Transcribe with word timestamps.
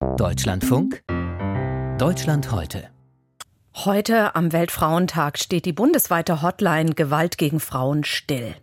Deutschlandfunk 0.00 1.02
Deutschland 1.98 2.52
heute. 2.52 2.88
Heute 3.74 4.36
am 4.36 4.52
Weltfrauentag 4.52 5.38
steht 5.38 5.64
die 5.64 5.72
bundesweite 5.72 6.40
Hotline 6.40 6.94
Gewalt 6.94 7.36
gegen 7.36 7.58
Frauen 7.58 8.04
still. 8.04 8.54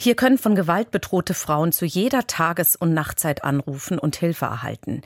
Hier 0.00 0.14
können 0.14 0.38
von 0.38 0.54
Gewalt 0.54 0.90
bedrohte 0.90 1.34
Frauen 1.34 1.72
zu 1.72 1.84
jeder 1.84 2.26
Tages- 2.26 2.74
und 2.74 2.94
Nachtzeit 2.94 3.44
anrufen 3.44 3.98
und 3.98 4.16
Hilfe 4.16 4.46
erhalten. 4.46 5.02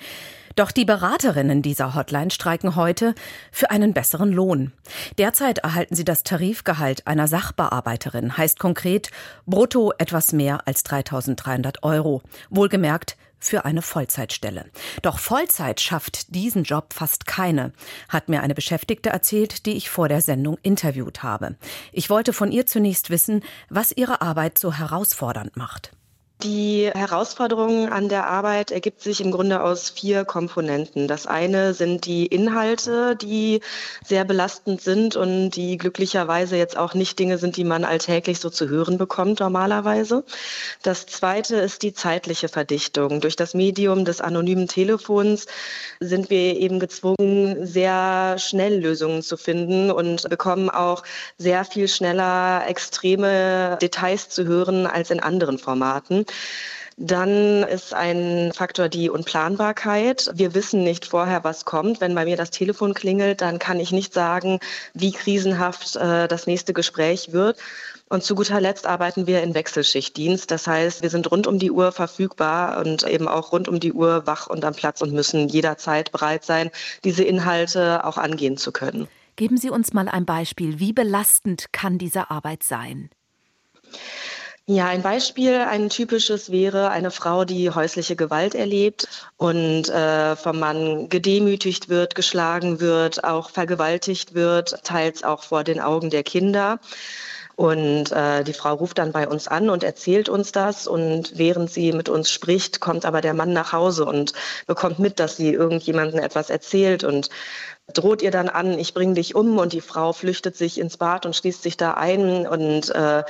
Doch 0.54 0.70
die 0.70 0.84
Beraterinnen 0.84 1.62
dieser 1.62 1.96
Hotline 1.96 2.30
streiken 2.30 2.76
heute 2.76 3.16
für 3.50 3.72
einen 3.72 3.92
besseren 3.92 4.30
Lohn. 4.30 4.72
Derzeit 5.18 5.58
erhalten 5.58 5.96
sie 5.96 6.04
das 6.04 6.22
Tarifgehalt 6.22 7.08
einer 7.08 7.26
Sachbearbeiterin, 7.26 8.36
heißt 8.36 8.60
konkret 8.60 9.10
brutto 9.46 9.92
etwas 9.98 10.32
mehr 10.32 10.60
als 10.66 10.84
3300 10.84 11.82
Euro. 11.82 12.22
Wohlgemerkt 12.50 13.16
für 13.48 13.64
eine 13.64 13.82
Vollzeitstelle. 13.82 14.66
Doch 15.02 15.18
Vollzeit 15.18 15.80
schafft 15.80 16.34
diesen 16.34 16.64
Job 16.64 16.92
fast 16.92 17.26
keine, 17.26 17.72
hat 18.08 18.28
mir 18.28 18.42
eine 18.42 18.54
Beschäftigte 18.54 19.10
erzählt, 19.10 19.66
die 19.66 19.72
ich 19.72 19.90
vor 19.90 20.08
der 20.08 20.20
Sendung 20.20 20.58
interviewt 20.62 21.22
habe. 21.22 21.56
Ich 21.92 22.10
wollte 22.10 22.32
von 22.32 22.52
ihr 22.52 22.66
zunächst 22.66 23.10
wissen, 23.10 23.42
was 23.68 23.92
ihre 23.92 24.20
Arbeit 24.20 24.58
so 24.58 24.72
herausfordernd 24.72 25.56
macht. 25.56 25.92
Die 26.42 26.90
Herausforderung 26.92 27.88
an 27.88 28.08
der 28.08 28.26
Arbeit 28.26 28.72
ergibt 28.72 29.00
sich 29.00 29.20
im 29.20 29.30
Grunde 29.30 29.62
aus 29.62 29.90
vier 29.90 30.24
Komponenten. 30.24 31.06
Das 31.06 31.28
eine 31.28 31.72
sind 31.72 32.04
die 32.04 32.26
Inhalte, 32.26 33.14
die 33.14 33.60
sehr 34.04 34.24
belastend 34.24 34.80
sind 34.80 35.14
und 35.14 35.50
die 35.50 35.78
glücklicherweise 35.78 36.56
jetzt 36.56 36.76
auch 36.76 36.94
nicht 36.94 37.20
Dinge 37.20 37.38
sind, 37.38 37.56
die 37.56 37.62
man 37.62 37.84
alltäglich 37.84 38.40
so 38.40 38.50
zu 38.50 38.68
hören 38.68 38.98
bekommt 38.98 39.38
normalerweise. 39.38 40.24
Das 40.82 41.06
zweite 41.06 41.56
ist 41.56 41.82
die 41.82 41.94
zeitliche 41.94 42.48
Verdichtung. 42.48 43.20
Durch 43.20 43.36
das 43.36 43.54
Medium 43.54 44.04
des 44.04 44.20
anonymen 44.20 44.66
Telefons 44.66 45.46
sind 46.00 46.28
wir 46.28 46.56
eben 46.56 46.80
gezwungen, 46.80 47.64
sehr 47.64 48.36
schnell 48.38 48.80
Lösungen 48.80 49.22
zu 49.22 49.36
finden 49.36 49.92
und 49.92 50.28
bekommen 50.28 50.70
auch 50.70 51.04
sehr 51.38 51.64
viel 51.64 51.86
schneller 51.86 52.64
extreme 52.66 53.78
Details 53.80 54.28
zu 54.28 54.44
hören 54.44 54.88
als 54.88 55.12
in 55.12 55.20
anderen 55.20 55.58
Formaten. 55.58 56.26
Dann 56.98 57.62
ist 57.62 57.94
ein 57.94 58.52
Faktor 58.54 58.88
die 58.88 59.08
Unplanbarkeit. 59.08 60.30
Wir 60.34 60.54
wissen 60.54 60.84
nicht 60.84 61.06
vorher, 61.06 61.42
was 61.42 61.64
kommt. 61.64 62.00
Wenn 62.00 62.14
bei 62.14 62.24
mir 62.24 62.36
das 62.36 62.50
Telefon 62.50 62.94
klingelt, 62.94 63.40
dann 63.40 63.58
kann 63.58 63.80
ich 63.80 63.92
nicht 63.92 64.12
sagen, 64.12 64.60
wie 64.92 65.12
krisenhaft 65.12 65.96
äh, 65.96 66.28
das 66.28 66.46
nächste 66.46 66.74
Gespräch 66.74 67.32
wird. 67.32 67.58
Und 68.08 68.22
zu 68.22 68.34
guter 68.34 68.60
Letzt 68.60 68.86
arbeiten 68.86 69.26
wir 69.26 69.42
in 69.42 69.54
Wechselschichtdienst. 69.54 70.50
Das 70.50 70.66
heißt, 70.66 71.02
wir 71.02 71.08
sind 71.08 71.30
rund 71.30 71.46
um 71.46 71.58
die 71.58 71.70
Uhr 71.70 71.92
verfügbar 71.92 72.78
und 72.84 73.04
eben 73.04 73.26
auch 73.26 73.52
rund 73.52 73.68
um 73.68 73.80
die 73.80 73.94
Uhr 73.94 74.26
wach 74.26 74.48
und 74.48 74.64
am 74.66 74.74
Platz 74.74 75.00
und 75.00 75.14
müssen 75.14 75.48
jederzeit 75.48 76.12
bereit 76.12 76.44
sein, 76.44 76.70
diese 77.04 77.24
Inhalte 77.24 78.04
auch 78.04 78.18
angehen 78.18 78.58
zu 78.58 78.70
können. 78.70 79.08
Geben 79.36 79.56
Sie 79.56 79.70
uns 79.70 79.94
mal 79.94 80.08
ein 80.08 80.26
Beispiel. 80.26 80.78
Wie 80.78 80.92
belastend 80.92 81.72
kann 81.72 81.96
diese 81.96 82.30
Arbeit 82.30 82.64
sein? 82.64 83.08
Ja, 84.66 84.86
ein 84.86 85.02
Beispiel, 85.02 85.56
ein 85.56 85.88
typisches 85.88 86.52
wäre 86.52 86.90
eine 86.90 87.10
Frau, 87.10 87.44
die 87.44 87.70
häusliche 87.70 88.14
Gewalt 88.14 88.54
erlebt 88.54 89.08
und 89.36 89.88
äh, 89.88 90.36
vom 90.36 90.60
Mann 90.60 91.08
gedemütigt 91.08 91.88
wird, 91.88 92.14
geschlagen 92.14 92.78
wird, 92.78 93.24
auch 93.24 93.50
vergewaltigt 93.50 94.34
wird, 94.34 94.84
teils 94.84 95.24
auch 95.24 95.42
vor 95.42 95.64
den 95.64 95.80
Augen 95.80 96.10
der 96.10 96.22
Kinder. 96.22 96.78
Und 97.56 98.12
äh, 98.12 98.44
die 98.44 98.54
Frau 98.54 98.74
ruft 98.74 98.98
dann 98.98 99.12
bei 99.12 99.28
uns 99.28 99.46
an 99.46 99.68
und 99.68 99.84
erzählt 99.84 100.28
uns 100.28 100.52
das. 100.52 100.86
Und 100.86 101.36
während 101.38 101.70
sie 101.70 101.92
mit 101.92 102.08
uns 102.08 102.30
spricht, 102.30 102.80
kommt 102.80 103.04
aber 103.04 103.20
der 103.20 103.34
Mann 103.34 103.52
nach 103.52 103.72
Hause 103.72 104.04
und 104.04 104.32
bekommt 104.66 104.98
mit, 104.98 105.20
dass 105.20 105.36
sie 105.36 105.52
irgendjemandem 105.52 106.20
etwas 106.20 106.50
erzählt 106.50 107.04
und 107.04 107.28
droht 107.92 108.22
ihr 108.22 108.30
dann 108.30 108.48
an, 108.48 108.78
ich 108.78 108.94
bringe 108.94 109.14
dich 109.14 109.34
um. 109.34 109.58
Und 109.58 109.74
die 109.74 109.80
Frau 109.82 110.12
flüchtet 110.12 110.56
sich 110.56 110.78
ins 110.80 110.96
Bad 110.96 111.26
und 111.26 111.36
schließt 111.36 111.62
sich 111.62 111.76
da 111.76 111.94
ein. 111.94 112.46
Und 112.46 112.90
äh, 112.90 113.22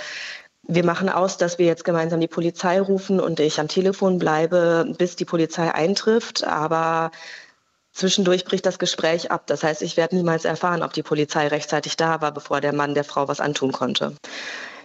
wir 0.67 0.85
machen 0.85 1.09
aus, 1.09 1.37
dass 1.37 1.59
wir 1.59 1.67
jetzt 1.67 1.85
gemeinsam 1.85 2.21
die 2.21 2.29
Polizei 2.29 2.81
rufen 2.81 3.21
und 3.21 3.41
ich 3.41 3.59
am 3.59 3.69
Telefon 3.69 4.19
bleibe, 4.19 4.95
bis 4.97 5.17
die 5.17 5.25
Polizei 5.25 5.73
eintrifft. 5.75 6.45
Aber 6.45 7.11
zwischendurch 7.93 8.45
bricht 8.45 8.65
das 8.65 8.79
Gespräch 8.79 9.31
ab. 9.31 9.47
Das 9.47 9.65
heißt, 9.65 9.83
ich 9.83 9.97
werde 9.97 10.17
niemals 10.17 10.45
erfahren, 10.45 10.83
ob 10.83 10.93
die 10.93 11.03
Polizei 11.03 11.49
rechtzeitig 11.49 11.97
da 11.97 12.21
war, 12.21 12.33
bevor 12.33 12.61
der 12.61 12.73
Mann 12.73 12.95
der 12.95 13.05
Frau 13.05 13.29
was 13.29 13.41
antun 13.41 13.73
konnte. 13.73 14.15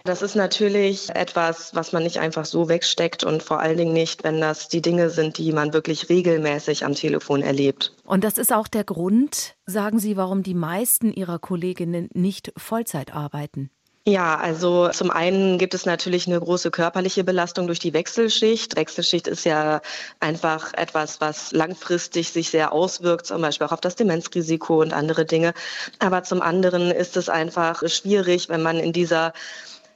Das 0.04 0.22
ist 0.22 0.36
natürlich 0.36 1.10
etwas, 1.10 1.76
was 1.76 1.92
man 1.92 2.04
nicht 2.04 2.20
einfach 2.20 2.46
so 2.46 2.70
wegsteckt 2.70 3.26
und 3.26 3.44
vor 3.44 3.60
allen 3.60 3.76
Dingen 3.76 3.94
nicht, 3.94 4.24
wenn 4.24 4.40
das 4.40 4.70
die 4.70 4.82
Dinge 4.82 5.10
sind, 5.10 5.38
die 5.38 5.52
man 5.52 5.74
wirklich 5.74 6.08
regelmäßig 6.08 6.86
am 6.86 6.96
Telefon 6.96 7.42
erlebt. 7.42 7.94
Und 8.06 8.24
das 8.24 8.38
ist 8.38 8.54
auch 8.54 8.70
der 8.70 8.86
Grund, 8.86 9.56
sagen 9.66 10.00
Sie, 10.00 10.16
warum 10.16 10.44
die 10.44 10.54
meisten 10.54 11.12
Ihrer 11.12 11.40
Kolleginnen 11.40 12.08
nicht 12.14 12.54
Vollzeit 12.56 13.14
arbeiten. 13.14 13.70
Ja, 14.10 14.38
also 14.38 14.88
zum 14.88 15.12
einen 15.12 15.58
gibt 15.58 15.74
es 15.74 15.86
natürlich 15.86 16.28
eine 16.28 16.40
große 16.40 16.72
körperliche 16.72 17.26
Belastung 17.26 17.68
durch 17.68 17.80
die 17.80 17.92
Wechselschicht. 17.94 18.78
Wechselschicht 18.78 19.28
ist 19.28 19.44
ja 19.44 19.82
einfach 20.22 20.74
etwas, 20.76 21.20
was 21.20 21.52
langfristig 21.52 22.32
sich 22.32 22.50
sehr 22.50 22.72
auswirkt, 22.72 23.26
zum 23.26 23.42
Beispiel 23.42 23.68
auch 23.68 23.74
auf 23.74 23.82
das 23.82 23.96
Demenzrisiko 23.98 24.80
und 24.80 24.94
andere 24.94 25.26
Dinge. 25.26 25.54
Aber 26.00 26.24
zum 26.24 26.42
anderen 26.42 26.90
ist 26.90 27.18
es 27.18 27.28
einfach 27.28 27.84
schwierig, 27.90 28.48
wenn 28.48 28.62
man 28.64 28.78
in 28.78 28.94
dieser 28.94 29.34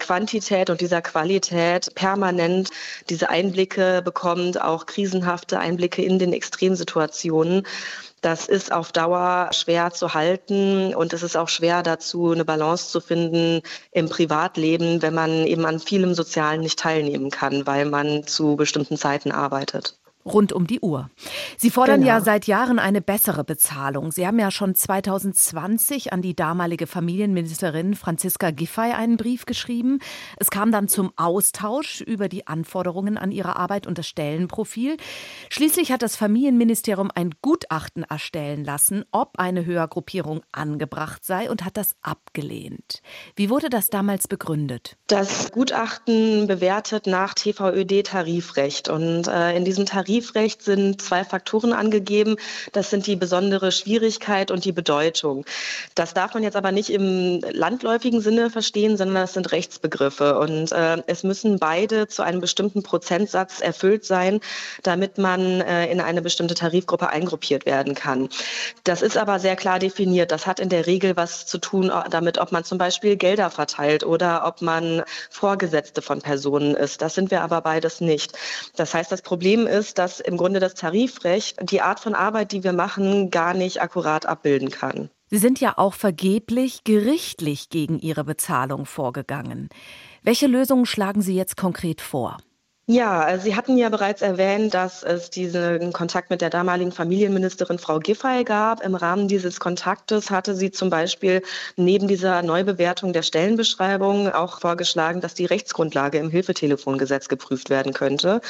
Quantität 0.01 0.69
und 0.69 0.81
dieser 0.81 1.01
Qualität 1.01 1.93
permanent 1.95 2.69
diese 3.09 3.29
Einblicke 3.29 4.01
bekommt, 4.03 4.59
auch 4.59 4.85
krisenhafte 4.85 5.59
Einblicke 5.59 6.03
in 6.03 6.19
den 6.19 6.33
Extremsituationen. 6.33 7.67
Das 8.21 8.47
ist 8.47 8.71
auf 8.71 8.91
Dauer 8.91 9.49
schwer 9.51 9.91
zu 9.91 10.13
halten 10.13 10.93
und 10.93 11.13
es 11.13 11.23
ist 11.23 11.37
auch 11.37 11.49
schwer 11.49 11.83
dazu, 11.83 12.31
eine 12.31 12.45
Balance 12.45 12.89
zu 12.89 12.99
finden 12.99 13.61
im 13.91 14.09
Privatleben, 14.09 15.01
wenn 15.01 15.13
man 15.13 15.45
eben 15.47 15.65
an 15.65 15.79
vielem 15.79 16.13
Sozialen 16.13 16.61
nicht 16.61 16.79
teilnehmen 16.79 17.29
kann, 17.31 17.65
weil 17.65 17.85
man 17.85 18.27
zu 18.27 18.55
bestimmten 18.55 18.97
Zeiten 18.97 19.31
arbeitet 19.31 20.00
rund 20.25 20.53
um 20.53 20.67
die 20.67 20.79
Uhr. 20.79 21.09
Sie 21.57 21.69
fordern 21.69 22.01
genau. 22.01 22.13
ja 22.13 22.21
seit 22.21 22.47
Jahren 22.47 22.79
eine 22.79 23.01
bessere 23.01 23.43
Bezahlung. 23.43 24.11
Sie 24.11 24.25
haben 24.25 24.39
ja 24.39 24.51
schon 24.51 24.75
2020 24.75 26.13
an 26.13 26.21
die 26.21 26.35
damalige 26.35 26.87
Familienministerin 26.87 27.95
Franziska 27.95 28.51
Giffey 28.51 28.91
einen 28.93 29.17
Brief 29.17 29.45
geschrieben. 29.45 29.99
Es 30.37 30.49
kam 30.49 30.71
dann 30.71 30.87
zum 30.87 31.11
Austausch 31.15 32.01
über 32.01 32.29
die 32.29 32.47
Anforderungen 32.47 33.17
an 33.17 33.31
ihre 33.31 33.55
Arbeit 33.55 33.87
und 33.87 33.97
das 33.97 34.07
Stellenprofil. 34.07 34.97
Schließlich 35.49 35.91
hat 35.91 36.01
das 36.01 36.15
Familienministerium 36.15 37.11
ein 37.13 37.31
Gutachten 37.41 38.03
erstellen 38.03 38.63
lassen, 38.63 39.05
ob 39.11 39.39
eine 39.39 39.65
Höhergruppierung 39.65 40.41
angebracht 40.51 41.25
sei 41.25 41.49
und 41.49 41.65
hat 41.65 41.77
das 41.77 41.95
abgelehnt. 42.01 43.01
Wie 43.35 43.49
wurde 43.49 43.69
das 43.69 43.89
damals 43.89 44.27
begründet? 44.27 44.97
Das 45.07 45.51
Gutachten 45.51 46.47
bewertet 46.47 47.07
nach 47.07 47.33
TVÖD 47.33 48.05
Tarifrecht 48.05 48.89
und 48.89 49.27
äh, 49.27 49.55
in 49.55 49.65
diesem 49.65 49.85
Tarif 49.85 50.10
Tarifrecht 50.11 50.61
sind 50.61 51.01
zwei 51.01 51.23
Faktoren 51.23 51.71
angegeben. 51.71 52.35
Das 52.73 52.89
sind 52.89 53.07
die 53.07 53.15
besondere 53.15 53.71
Schwierigkeit 53.71 54.51
und 54.51 54.65
die 54.65 54.73
Bedeutung. 54.73 55.45
Das 55.95 56.13
darf 56.13 56.33
man 56.33 56.43
jetzt 56.43 56.57
aber 56.57 56.73
nicht 56.73 56.89
im 56.89 57.39
landläufigen 57.49 58.19
Sinne 58.19 58.49
verstehen, 58.49 58.97
sondern 58.97 59.15
das 59.15 59.33
sind 59.33 59.53
Rechtsbegriffe. 59.53 60.37
Und 60.37 60.73
äh, 60.73 61.01
es 61.07 61.23
müssen 61.23 61.59
beide 61.59 62.09
zu 62.09 62.23
einem 62.23 62.41
bestimmten 62.41 62.83
Prozentsatz 62.83 63.61
erfüllt 63.61 64.03
sein, 64.03 64.41
damit 64.83 65.17
man 65.17 65.61
äh, 65.61 65.89
in 65.89 66.01
eine 66.01 66.21
bestimmte 66.21 66.55
Tarifgruppe 66.55 67.07
eingruppiert 67.09 67.65
werden 67.65 67.95
kann. 67.95 68.27
Das 68.83 69.01
ist 69.01 69.17
aber 69.17 69.39
sehr 69.39 69.55
klar 69.55 69.79
definiert. 69.79 70.31
Das 70.33 70.45
hat 70.45 70.59
in 70.59 70.67
der 70.67 70.87
Regel 70.87 71.15
was 71.15 71.45
zu 71.45 71.57
tun 71.57 71.89
damit, 72.09 72.37
ob 72.37 72.51
man 72.51 72.65
zum 72.65 72.77
Beispiel 72.77 73.15
Gelder 73.15 73.49
verteilt 73.49 74.03
oder 74.03 74.45
ob 74.45 74.61
man 74.61 75.03
Vorgesetzte 75.29 76.01
von 76.01 76.21
Personen 76.21 76.75
ist. 76.75 77.01
Das 77.01 77.15
sind 77.15 77.31
wir 77.31 77.41
aber 77.41 77.61
beides 77.61 78.01
nicht. 78.01 78.33
Das 78.75 78.93
heißt, 78.93 79.09
das 79.09 79.21
Problem 79.21 79.67
ist, 79.67 80.00
dass 80.01 80.19
im 80.19 80.35
Grunde 80.35 80.59
das 80.59 80.73
Tarifrecht 80.73 81.57
die 81.61 81.81
Art 81.81 81.99
von 81.99 82.15
Arbeit, 82.15 82.53
die 82.53 82.63
wir 82.63 82.73
machen, 82.73 83.29
gar 83.29 83.53
nicht 83.53 83.83
akkurat 83.83 84.25
abbilden 84.25 84.71
kann. 84.71 85.11
Sie 85.29 85.37
sind 85.37 85.61
ja 85.61 85.77
auch 85.77 85.93
vergeblich 85.93 86.83
gerichtlich 86.83 87.69
gegen 87.69 87.99
Ihre 87.99 88.23
Bezahlung 88.23 88.87
vorgegangen. 88.87 89.69
Welche 90.23 90.47
Lösungen 90.47 90.87
schlagen 90.87 91.21
Sie 91.21 91.35
jetzt 91.35 91.55
konkret 91.55 92.01
vor? 92.01 92.37
Ja, 92.93 93.37
Sie 93.39 93.55
hatten 93.55 93.77
ja 93.77 93.87
bereits 93.87 94.21
erwähnt, 94.21 94.73
dass 94.73 95.01
es 95.01 95.29
diesen 95.29 95.93
Kontakt 95.93 96.29
mit 96.29 96.41
der 96.41 96.49
damaligen 96.49 96.91
Familienministerin 96.91 97.79
Frau 97.79 97.99
Giffey 97.99 98.43
gab. 98.43 98.83
Im 98.83 98.95
Rahmen 98.95 99.29
dieses 99.29 99.61
Kontaktes 99.61 100.29
hatte 100.29 100.55
sie 100.55 100.71
zum 100.71 100.89
Beispiel 100.89 101.41
neben 101.77 102.09
dieser 102.09 102.41
Neubewertung 102.41 103.13
der 103.13 103.21
Stellenbeschreibung 103.23 104.29
auch 104.33 104.59
vorgeschlagen, 104.59 105.21
dass 105.21 105.33
die 105.35 105.45
Rechtsgrundlage 105.45 106.17
im 106.17 106.29
Hilfetelefongesetz 106.29 107.29
geprüft 107.29 107.69
werden 107.69 107.93
könnte. 107.93 108.41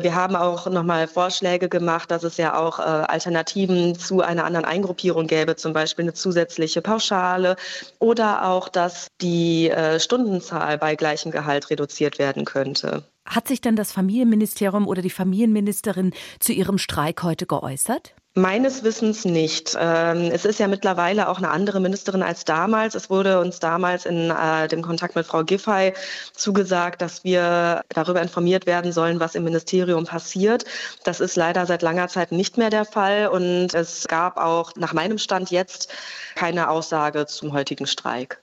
Wir 0.00 0.16
haben 0.16 0.34
auch 0.34 0.66
nochmal 0.66 1.06
Vorschläge 1.06 1.68
gemacht, 1.68 2.10
dass 2.10 2.24
es 2.24 2.36
ja 2.36 2.58
auch 2.58 2.80
äh, 2.80 2.82
Alternativen 2.82 3.96
zu 3.96 4.22
einer 4.22 4.44
anderen 4.44 4.64
Eingruppierung 4.64 5.28
gäbe, 5.28 5.54
zum 5.54 5.72
Beispiel 5.72 6.04
eine 6.04 6.14
zusätzliche 6.14 6.82
Pauschale 6.82 7.54
oder 8.00 8.44
auch, 8.44 8.68
dass 8.68 9.06
die 9.20 9.70
äh, 9.70 10.00
Stundenzahl 10.00 10.78
bei 10.78 10.96
gleichem 10.96 11.30
Gehalt 11.30 11.70
reduziert 11.70 12.18
werden 12.18 12.44
könnte. 12.44 13.04
Hat 13.28 13.46
sich 13.46 13.60
denn 13.60 13.76
das 13.76 13.92
Familienministerium 13.92 14.88
oder 14.88 15.02
die 15.02 15.10
Familienministerin 15.10 16.12
zu 16.40 16.52
Ihrem 16.52 16.78
Streik 16.78 17.22
heute 17.22 17.46
geäußert? 17.46 18.14
Meines 18.38 18.84
Wissens 18.84 19.24
nicht. 19.24 19.76
Ähm, 19.76 20.30
es 20.32 20.44
ist 20.44 20.60
ja 20.60 20.68
mittlerweile 20.68 21.28
auch 21.28 21.38
eine 21.38 21.50
andere 21.50 21.80
Ministerin 21.80 22.22
als 22.22 22.44
damals. 22.44 22.94
Es 22.94 23.10
wurde 23.10 23.40
uns 23.40 23.58
damals 23.58 24.06
in 24.06 24.30
äh, 24.30 24.68
dem 24.68 24.82
Kontakt 24.82 25.16
mit 25.16 25.26
Frau 25.26 25.42
Giffey 25.42 25.92
zugesagt, 26.34 27.02
dass 27.02 27.24
wir 27.24 27.82
darüber 27.88 28.22
informiert 28.22 28.66
werden 28.66 28.92
sollen, 28.92 29.18
was 29.18 29.34
im 29.34 29.42
Ministerium 29.42 30.04
passiert. 30.04 30.64
Das 31.02 31.18
ist 31.18 31.34
leider 31.34 31.66
seit 31.66 31.82
langer 31.82 32.06
Zeit 32.06 32.30
nicht 32.30 32.58
mehr 32.58 32.70
der 32.70 32.84
Fall 32.84 33.26
und 33.26 33.74
es 33.74 34.06
gab 34.06 34.36
auch 34.36 34.72
nach 34.76 34.92
meinem 34.92 35.18
Stand 35.18 35.50
jetzt 35.50 35.92
keine 36.36 36.70
Aussage 36.70 37.26
zum 37.26 37.52
heutigen 37.52 37.88
Streik. 37.88 38.40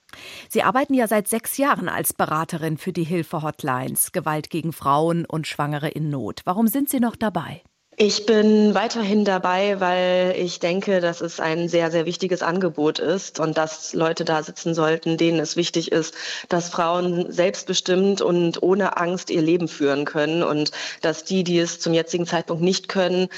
Sie 0.50 0.62
arbeiten 0.62 0.94
ja 0.94 1.08
seit 1.08 1.30
sechs 1.30 1.56
Jahren 1.56 1.88
als 1.88 2.12
Beraterin 2.12 2.78
für 2.78 2.92
die 2.92 3.06
Hilfe-Hotlines 3.06 4.12
Gewalt 4.12 4.50
gegen 4.50 4.74
Frauen 4.74 5.26
und 5.26 5.48
Schwangere 5.48 5.88
in 5.88 6.10
Not. 6.10 6.42
Warum 6.44 6.68
sind 6.68 6.90
Sie 6.90 7.00
noch 7.00 7.16
dabei? 7.16 7.62
Ich 7.98 8.26
bin 8.26 8.76
weiterhin 8.76 9.24
dabei, 9.24 9.80
weil 9.80 10.36
ich 10.38 10.60
denke, 10.60 11.00
dass 11.00 11.22
es 11.22 11.40
ein 11.40 11.70
sehr, 11.70 11.92
sehr 11.92 12.06
wichtiges 12.06 12.44
Angebot 12.44 13.00
ist 13.00 13.40
und 13.40 13.58
dass 13.58 13.94
Leute 13.94 14.26
da 14.26 14.44
sitzen 14.44 14.74
sollten, 14.74 15.16
denen 15.16 15.40
es 15.40 15.56
wichtig 15.56 15.94
ist, 15.94 16.14
dass 16.50 16.68
Frauen 16.68 17.32
selbstbestimmt 17.32 18.20
und 18.20 18.62
ohne 18.62 18.98
Angst 18.98 19.30
ihr 19.30 19.42
Leben 19.42 19.70
führen 19.70 20.04
können 20.04 20.44
und 20.44 20.72
dass 21.02 21.24
die, 21.24 21.46
die 21.46 21.58
es 21.58 21.80
zum 21.80 21.94
jetzigen 21.94 22.26
Zeitpunkt 22.26 22.62
nicht 22.62 22.90
können, 22.90 23.30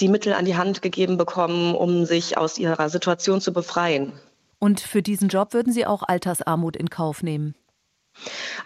die 0.00 0.08
Mittel 0.08 0.32
an 0.32 0.46
die 0.46 0.56
Hand 0.56 0.80
gegeben 0.80 1.18
bekommen, 1.18 1.74
um 1.74 2.06
sich 2.06 2.38
aus 2.38 2.56
ihrer 2.56 2.88
Situation 2.88 3.42
zu 3.42 3.52
befreien. 3.52 4.12
Und 4.58 4.80
für 4.80 5.02
diesen 5.02 5.28
Job 5.28 5.52
würden 5.52 5.74
Sie 5.74 5.84
auch 5.84 6.02
Altersarmut 6.02 6.76
in 6.76 6.88
Kauf 6.88 7.22
nehmen? 7.22 7.54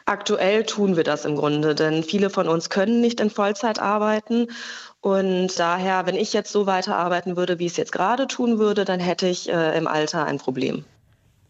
Aktuell 0.07 0.65
tun 0.65 0.97
wir 0.97 1.05
das 1.05 1.25
im 1.25 1.37
Grunde, 1.37 1.75
denn 1.75 2.03
viele 2.03 2.31
von 2.31 2.49
uns 2.49 2.71
können 2.71 3.01
nicht 3.01 3.21
in 3.21 3.31
Vollzeit 3.31 3.79
arbeiten 3.79 4.49
und 5.01 5.59
daher, 5.59 6.07
wenn 6.07 6.15
ich 6.15 6.33
jetzt 6.33 6.53
so 6.53 6.67
weiterarbeiten 6.67 7.37
würde, 7.37 7.59
wie 7.59 7.67
ich 7.67 7.73
es 7.73 7.79
jetzt 7.79 7.93
gerade 7.93 8.27
tun 8.27 8.59
würde, 8.59 8.85
dann 8.85 9.01
hätte 9.01 9.27
ich 9.27 9.49
äh, 9.49 9.77
im 9.77 9.87
Alter 9.87 10.27
ein 10.27 10.39
Problem. 10.39 10.85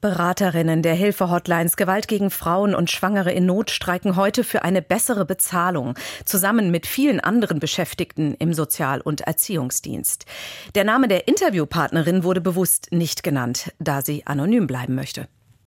Beraterinnen 0.01 0.83
der 0.83 0.95
Hilfe-Hotlines 0.95 1.77
Gewalt 1.77 2.09
gegen 2.09 2.31
Frauen 2.31 2.75
und 2.75 2.91
Schwangere 2.91 3.33
in 3.33 3.45
Not 3.45 3.71
streiken 3.71 4.17
heute 4.17 4.45
für 4.45 4.63
eine 4.63 4.81
bessere 4.81 5.27
Bezahlung, 5.27 5.95
zusammen 6.25 6.71
mit 6.71 6.87
vielen 6.87 7.21
anderen 7.21 7.59
Beschäftigten 7.59 8.35
im 8.39 8.55
Sozial- 8.55 9.03
und 9.03 9.23
Erziehungsdienst. 9.23 10.25
Der 10.75 10.85
Name 10.85 11.07
der 11.09 11.29
Interviewpartnerin 11.29 12.25
wurde 12.25 12.41
bewusst 12.41 12.89
nicht 12.93 13.23
genannt, 13.23 13.73
da 13.79 14.01
sie 14.01 14.27
anonym 14.27 14.67
bleiben 14.67 14.95
möchte. 14.95 15.29